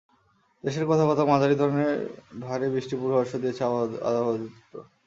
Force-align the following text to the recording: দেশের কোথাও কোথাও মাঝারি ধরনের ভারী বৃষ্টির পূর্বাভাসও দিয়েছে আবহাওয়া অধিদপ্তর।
দেশের 0.63 0.85
কোথাও 0.89 1.09
কোথাও 1.11 1.29
মাঝারি 1.31 1.55
ধরনের 1.61 1.93
ভারী 2.43 2.67
বৃষ্টির 2.73 2.99
পূর্বাভাসও 3.01 3.41
দিয়েছে 3.43 3.61
আবহাওয়া 3.63 4.29
অধিদপ্তর। 4.29 4.81